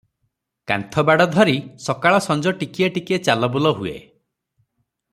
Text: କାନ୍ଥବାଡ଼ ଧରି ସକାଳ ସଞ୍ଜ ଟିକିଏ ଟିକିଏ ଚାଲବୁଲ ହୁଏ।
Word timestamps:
କାନ୍ଥବାଡ଼ 0.71 1.27
ଧରି 1.35 1.53
ସକାଳ 1.87 2.23
ସଞ୍ଜ 2.29 2.55
ଟିକିଏ 2.63 2.91
ଟିକିଏ 2.97 3.23
ଚାଲବୁଲ 3.31 3.75
ହୁଏ। 3.83 3.95